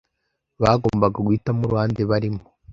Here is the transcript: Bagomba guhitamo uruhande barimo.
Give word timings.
Bagomba 0.61 1.05
guhitamo 1.15 1.61
uruhande 1.63 2.01
barimo. 2.09 2.41